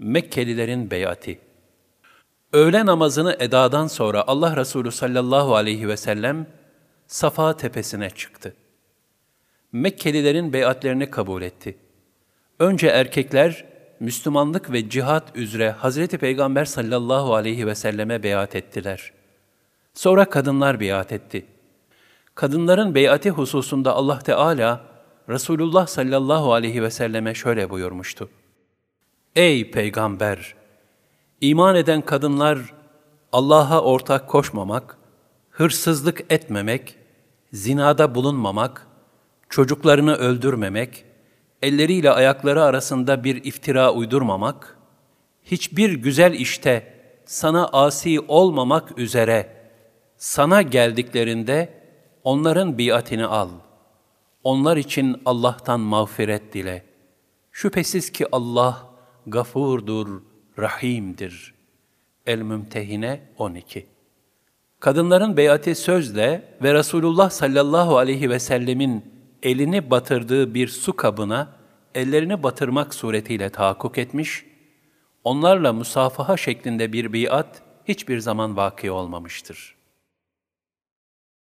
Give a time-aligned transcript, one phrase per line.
[0.00, 1.38] Mekkelilerin beyati.
[2.52, 6.46] Öğle namazını edadan sonra Allah Resulü sallallahu aleyhi ve sellem
[7.06, 8.54] Safa tepesine çıktı.
[9.72, 11.76] Mekkelilerin beyatlerini kabul etti.
[12.58, 13.64] Önce erkekler
[14.00, 19.12] Müslümanlık ve cihat üzere Hazreti Peygamber sallallahu aleyhi ve selleme beyat ettiler.
[19.94, 21.46] Sonra kadınlar beyat etti.
[22.34, 24.80] Kadınların beyati hususunda Allah Teala
[25.28, 28.28] Resulullah sallallahu aleyhi ve selleme şöyle buyurmuştu.
[29.36, 30.54] Ey peygamber!
[31.40, 32.74] İman eden kadınlar
[33.32, 34.98] Allah'a ortak koşmamak,
[35.50, 36.96] hırsızlık etmemek,
[37.52, 38.86] zinada bulunmamak,
[39.48, 41.04] çocuklarını öldürmemek,
[41.62, 44.78] elleriyle ayakları arasında bir iftira uydurmamak,
[45.42, 49.56] hiçbir güzel işte sana asi olmamak üzere
[50.16, 51.82] sana geldiklerinde
[52.24, 53.48] onların biatini al.
[54.44, 56.84] Onlar için Allah'tan mağfiret dile.
[57.52, 58.89] Şüphesiz ki Allah
[59.26, 60.22] gafurdur,
[60.58, 61.54] rahimdir.
[62.26, 63.86] El-Mümtehine 12
[64.80, 69.04] Kadınların beyati sözle ve Resulullah sallallahu aleyhi ve sellemin
[69.42, 71.48] elini batırdığı bir su kabına
[71.94, 74.46] ellerini batırmak suretiyle tahakkuk etmiş,
[75.24, 79.79] onlarla musafaha şeklinde bir biat hiçbir zaman vaki olmamıştır.''